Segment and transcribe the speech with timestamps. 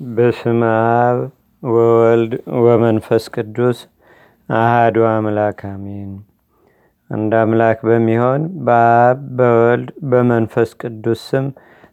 [0.00, 0.60] በስመ
[0.98, 1.20] አብ
[1.62, 2.32] ወወልድ
[2.64, 3.78] ወመንፈስ ቅዱስ
[4.48, 6.10] አህዱ አምላክ አሜን።
[7.10, 11.46] አንድ አምላክ በሚሆን በአብ በወልድ በመንፈስ ቅዱስ ስም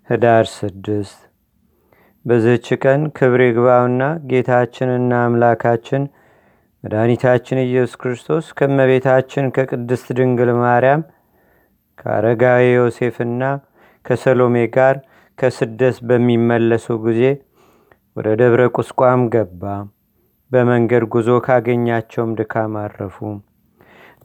[0.10, 1.18] ህዳር ስድስት
[2.26, 6.06] በዝህች ቀን ክብር ይግባውና ጌታችንና አምላካችን
[6.84, 11.04] መድኃኒታችን ኢየሱስ ክርስቶስ ከመቤታችን ከቅድስት ድንግል ማርያም
[11.98, 13.44] ከአረጋዊ ዮሴፍና
[14.06, 14.96] ከሰሎሜ ጋር
[15.38, 17.22] ከስደት በሚመለሱ ጊዜ
[18.16, 19.64] ወደ ደብረ ቁስቋም ገባ።
[20.52, 23.18] በመንገድ ጉዞ ካገኛቸውም ድካም አረፉ።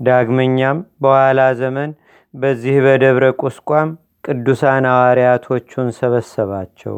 [0.00, 1.90] ዳግመኛም በኋላ ዘመን
[2.34, 3.88] በዚህ በደብረ ቁስቋም
[4.24, 6.96] ቅዱሳን ሐዋርያቶቹን ሰበሰባቸው።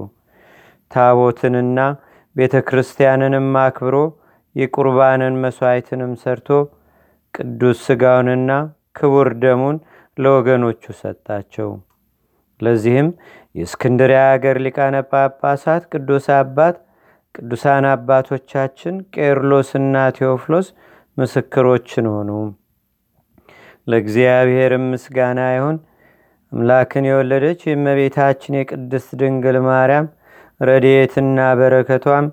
[0.91, 1.78] ታቦትንና
[2.37, 3.96] ቤተ ክርስቲያንንም አክብሮ
[4.56, 6.48] የቁርባንን መሥዋዕትንም ሰርቶ
[7.34, 8.51] ቅዱስ ሥጋውንና
[8.93, 9.77] ክቡር ደሙን
[10.18, 11.70] ለወገኖቹ ሰጣቸው።
[12.62, 13.09] ለዚህም
[13.55, 16.77] የእስክንድርያ አገር ሊቃነ ጳጳሳት ቅዱስ አባት
[17.35, 20.66] ቅዱሳን አባቶቻችን ቄርሎስና ቴዎፍሎስ
[21.16, 22.30] ምስክሮችን ሆኑ።
[23.87, 25.77] ለእግዚአብሔር ምስጋና ይሁን።
[26.52, 30.07] አምላክን የወለደች የእመቤታችን የቅድስት ድንግል ማርያም
[30.60, 32.26] ረድኤትና በረከቷም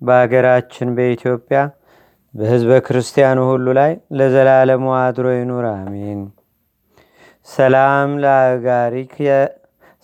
[0.00, 1.58] በአገራችን በኢትዮጵያ
[2.34, 6.22] በሕዝበ ክርስቲያኑ ሁሉ ላይ ለዘላለሙ አድሮ ይኑር፣ አሜን።
[7.48, 8.10] ሰላም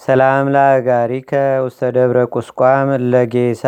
[0.01, 1.31] ለአጋሪከ
[1.65, 3.65] ውስተ ደብረ ቁስቋም ለጌሳ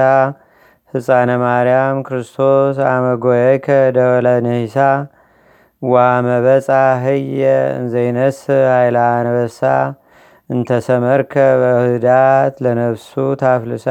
[0.94, 3.66] ህፃነ ማርያም ክርስቶስ አመጎየከ
[3.96, 4.76] ደወለ ንሂሳ
[5.82, 6.68] ዋመበፃ
[7.04, 7.42] ህየ
[7.78, 8.38] እንዘይነስ
[8.68, 9.60] ኃይለ አንበሳ
[10.50, 13.88] እንተሰመርከ በህዳት ለነፍሱ ታፍልሳ።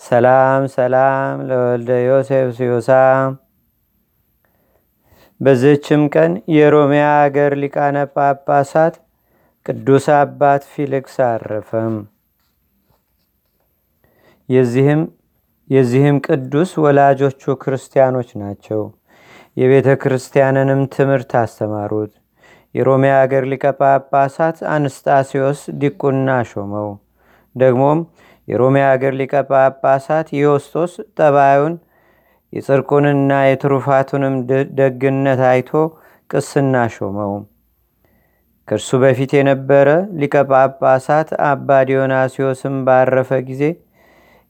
[0.00, 2.90] ሰላም ሰላም ለወልደ ዮሴፍ ሲዮሳ
[5.40, 8.94] በዝችም ቀን የሮሚያ አገር ሊቃነ ጳጳሳት
[9.70, 11.96] ቅዱስ አባት ፊልክስ አረፈም።
[15.70, 18.80] የዚህም ቅዱስ ወላጆቹ ክርስቲያኖች ናቸው።
[19.56, 22.10] የቤተ ክርስቲያንንም ትምህርት አስተማሩት።
[22.74, 26.90] የሮሚያ አገር ሊቀ ጳጳሳት አንስጣሲዮስ ዲቁና ሾመው።
[27.54, 28.00] ደግሞም
[28.48, 31.76] የሮሚያ አገር ሊቀ ጳጳሳት ዮስጦስ ጠባዩን
[32.52, 34.36] የጽርቁንና የትሩፋቱንም
[34.80, 35.70] ደግነት አይቶ
[36.30, 37.32] ቅስና ሾመው።
[38.70, 39.88] ከእርሱ በፊት የነበረ
[40.20, 43.62] ሊቀ ጳጳሳት አባ ዲዮናስዮስም ባረፈ ጊዜ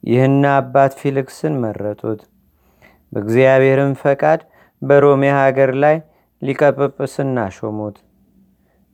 [0.02, 2.20] ይህን አባት ፊልክስን መረጡት።
[3.12, 4.40] በእግዚአብሔርም ፈቃድ
[4.82, 5.96] በሮሜ ሀገር ላይ
[6.42, 7.96] ሊቀ ጵጵስና ሾሙት።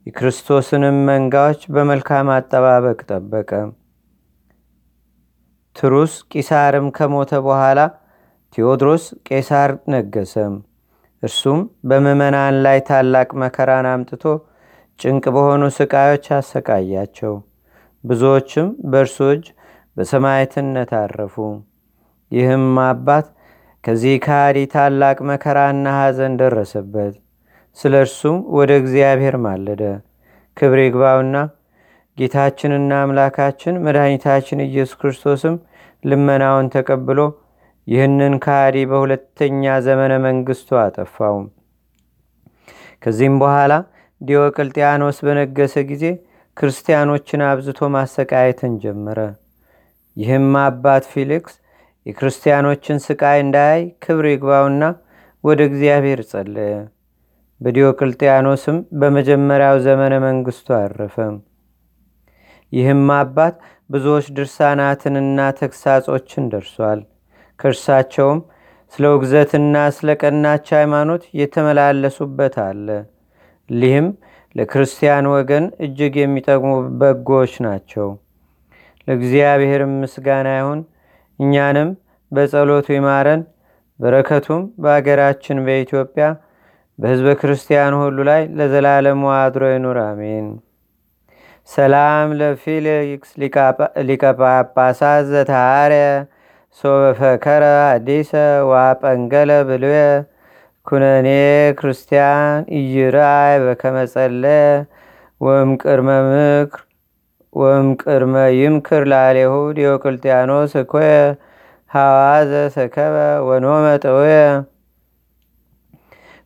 [0.07, 3.51] የክርስቶስንም መንጋዎች በመልካም አጠባበቅ ጠበቀ።
[5.77, 7.81] ትሩስ ቂሳርም ከሞተ በኋላ
[8.55, 10.55] ቴዎድሮስ ቄሳር ነገሰም።
[11.23, 14.25] እርሱም በምዕመናን ላይ ታላቅ መከራን አምጥቶ
[15.01, 17.35] ጭንቅ በሆኑ ስቃዮች አሰቃያቸው።
[18.05, 19.45] ብዙዎችም በእርሱ እጅ
[19.97, 21.35] በሰማዕትነት አረፉ።
[22.33, 23.27] ይህም አባት
[23.85, 27.15] ከዚህ ከሃዲ ታላቅ መከራና ሐዘን ደረሰበት።
[27.79, 29.83] ስለ እርሱም ወደ እግዚአብሔር ማለደ።
[30.57, 31.37] ክብር ይግባውና
[32.17, 35.57] ጌታችንና አምላካችን መድኃኒታችን ኢየሱስ ክርስቶስም
[36.05, 37.21] ልመናውን ተቀብሎ
[37.87, 41.37] ይህንን ከሃዲ በሁለተኛ ዘመነ መንግስቱ አጠፋው።
[43.03, 43.73] ከዚህም በኋላ
[44.21, 46.05] ዲዮቅልጥያኖስ በነገሰ ጊዜ
[46.57, 49.19] ክርስቲያኖችን አብዝቶ ማሰቃየትን ጀመረ።
[50.17, 51.55] ይህም አባት ፊልክስ
[52.07, 54.85] የክርስቲያኖችን ስቃይ እንዳያይ ክብር ይግባውና
[55.45, 56.75] ወደ እግዚአብሔር ጸለየ።
[57.61, 61.17] በዲዮቅልጥያኖስም በመጀመሪያው ዘመነ መንግስቱ አረፈ።
[62.73, 63.57] ይህም አባት
[63.91, 67.01] ብዙዎች ድርሳናትንና ተግሳጾችን ደርሷል።
[67.59, 68.41] ከእርሳቸውም
[68.93, 72.89] ስለ ውግዘትና ስለ ቀናች ሃይማኖት የተመላለሱበት አለ።
[73.71, 74.07] ሊህም
[74.55, 78.09] ለክርስቲያን ወገን እጅግ የሚጠቅሙ በጎዎች ናቸው።
[79.09, 80.81] ለእግዚአብሔር ምስጋና ይሁን።
[81.39, 81.89] እኛንም
[82.33, 83.43] በጸሎቱ ይማረን።
[84.01, 86.25] በረከቱም በአገራችን በኢትዮጵያ
[86.99, 90.47] በሕዝበ ክርስቲያኑ ሁሉ ላይ ለዘላለሙ አድሮ ይኑር፣ አሜን።
[91.69, 93.31] ሰላም ለፊልክስ
[94.09, 96.05] ሊቀ ጳጳሳት ዘተሃርየ
[96.81, 98.33] ሶበፈከረ አዲሰ
[98.71, 99.99] ዋጰንገለ ብልየ
[100.87, 101.29] ኩነኔ
[101.79, 102.43] ክርስቲያን
[102.79, 104.45] ኢይራይ በከመጸለ
[105.41, 106.83] ወም ቅድመ ምክር
[107.53, 111.11] ወም ቅድመ ይምክር ላሌሁ ዲዮቅልጥያኖስ እኮየ
[111.91, 113.17] ሐዋዘ ሰከበ
[113.49, 114.37] ወኖመ ጠወየ።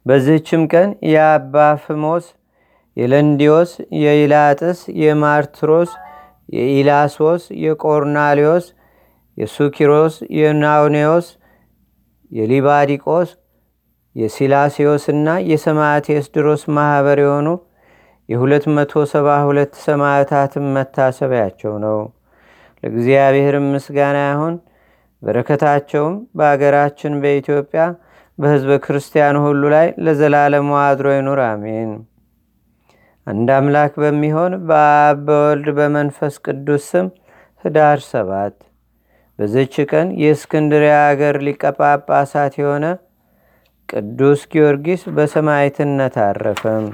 [0.07, 1.55] በዚህችም ቀን የአባ
[1.85, 2.27] ፍሞስ፣
[2.97, 3.71] የለንዲዮስ፣
[4.03, 5.91] የኢላጥስ፣ የማርትሮስ፣
[6.49, 8.67] የኢላሶስ፣ የቆርናሊዮስ፣
[9.39, 11.27] የሱኪሮስ፣ የናውኔዎስ፣
[12.33, 13.31] የሊባዲቆስ፣
[14.21, 17.49] የሲላሲዮስና የሰማዕት የስድሮስ ማኅበር የሆኑ
[18.29, 21.99] የ272 ሰማዕታትም መታሰቢያቸው ነው።
[22.83, 24.55] ለእግዚአብሔርም ምስጋና ይሁን።
[25.23, 27.83] በረከታቸውም በአገራችን በኢትዮጵያ
[28.39, 31.91] በሕዝበ ክርስቲያኑ ሁሉ ላይ ለዘላለሙ አድሮ ይኑር፣ አሜን።
[33.27, 37.09] አንድ አምላክ በሚሆን በአብ በወልድ በመንፈስ ቅዱስ ስም
[37.65, 38.57] ህዳር ሰባት
[39.39, 42.87] በዝች ቀን የእስክንድሪያ አገር ሊቀ ጳጳሳት የሆነ
[43.91, 46.85] ቅዱስ ጊዮርጊስ በሰማዕትነት አረፈም።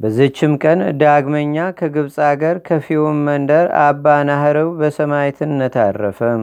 [0.00, 6.42] በዝችም ቀን ዳግመኛ ከግብፅ አገር ከፊውም መንደር አባ ናህረው በሰማዕትነት አረፈም።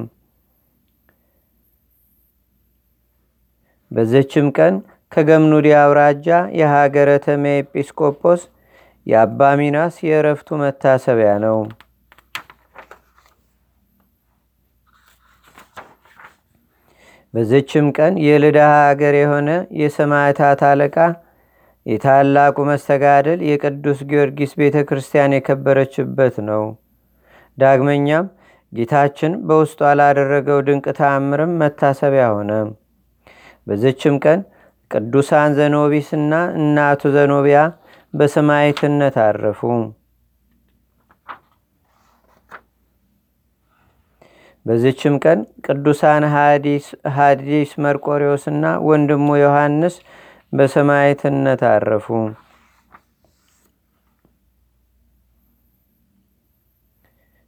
[3.92, 4.76] በዝችም ቀን
[5.12, 6.28] ከገምኑዲ አውራጃ
[6.60, 8.42] የሀገረ ተሜ ኤጲስቆጶስ
[9.08, 11.58] የአባ ሚናስ የእረፍቱ መታሰቢያ ነው።
[17.34, 19.50] በዝችም ቀን የልዳ ሀገር የሆነ
[19.82, 20.98] የሰማዕታት አለቃ
[21.86, 26.64] የታላቁ መስተጋድል የቅዱስ ጊዮርጊስ ቤተ ክርስቲያን የከበረችበት ነው።
[27.58, 28.26] ዳግመኛም
[28.74, 32.52] ጌታችን በውስጧ ላደረገው ድንቅ ተአምርም መታሰቢያ ሆነ።
[33.68, 34.40] በዝችም ቀን
[34.92, 37.60] ቅዱሳን ዘኖቢስና እናቱ ዘኖቢያ
[38.14, 39.60] በሰማዕትነት አረፉ።
[44.66, 46.24] በዚችም ቀን ቅዱሳን
[47.16, 49.96] ሀዲስ መርቆሪዎስና ወንድሙ ዮሐንስ
[50.54, 52.08] በሰማዕትነት አረፉ።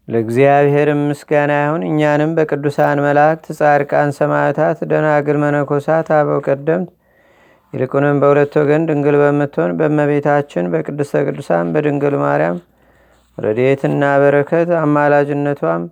[0.08, 6.90] ለእግዚአብሔር ምስጋና ይሁን። እኛንም በቅዱሳን መላእክት፣ ጻድቃን፣ ሰማዕታት፣ ደናግል፣ መነኮሳት፣ አበው ቀደምት
[7.74, 12.58] ይልቁንም በሁለት ወገን ድንግል በምትሆን በእመቤታችን በቅድስተ ቅዱሳን በድንግል ማርያም
[13.38, 15.84] ረድኤትና በረከት አማላጅነቷም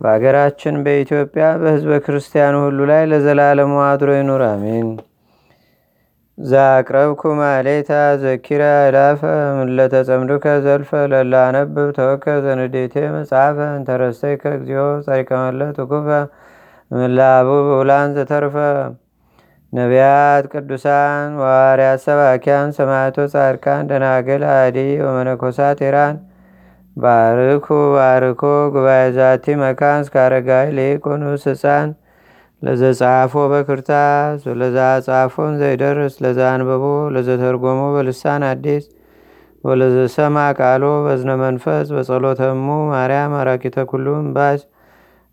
[0.00, 4.88] በአገራችን በኢትዮጵያ በሕዝበ ክርስቲያኑ ሁሉ ላይ ለዘላለሙ አድሮ ይኑር፣ አሜን።
[6.38, 7.90] ዛቅረብኩ ማሌታ
[8.22, 9.20] ዘኪራ ይላፈ
[9.58, 16.08] ምለተጸምዱከ ዘልፈ ለላነብብ ተወከ ዘንዴቴ መጽሐፈ እንተረሰይከ እግዚኦ ጸሪቀመለት ውኩፈ
[16.90, 18.56] ምላቡ ብውላን ዘተርፈ
[19.72, 24.76] ነቢያት፣ ቅዱሳን፣ ዋርያት፣ ሰባኪያን፣ ሰማዕቶ፣ ጻድቃን፣ ደናግል፣ አዲ
[25.06, 26.16] ወመነኮሳት ኢራን
[26.96, 28.42] ባርኩ ባርኮ
[28.74, 31.88] ጉባኤ ዛቲ መካን እስካረጋይ ሊቁኑስ ህፃን
[32.62, 34.76] ለዘጻፎ በክርታስ ወለዛ
[35.06, 36.84] ጻፎን ዘይደርስ ለዛ አንበቦ
[37.14, 38.84] ለዘተርጎሞ በልሳን አዲስ
[39.64, 44.62] ወለዘሰማ ቃሎ በዝነ መንፈስ በጸሎተሙ ማርያም አራቂተ ኩሉም ባስ።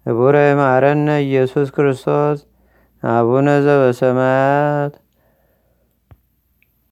[0.06, 2.40] እቡረ ማረነ ኢየሱስ ክርስቶስ
[3.04, 4.94] አቡነ ዘበሰማያት